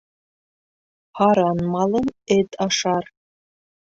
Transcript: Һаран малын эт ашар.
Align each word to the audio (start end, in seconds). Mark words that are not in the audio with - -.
Һаран 1.19 1.61
малын 1.75 2.09
эт 2.37 2.59
ашар. 2.65 3.13